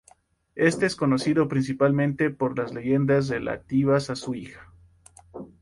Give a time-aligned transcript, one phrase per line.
[0.55, 4.73] Éste es conocido principalmente por las leyendas relativas a su hija.